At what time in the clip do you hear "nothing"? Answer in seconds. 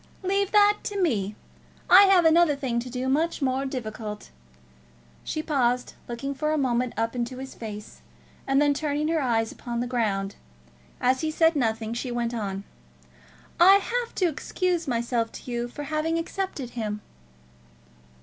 11.55-11.93